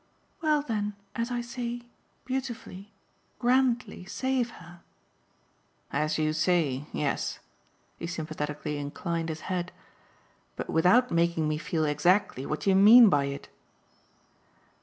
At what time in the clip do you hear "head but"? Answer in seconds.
9.41-10.71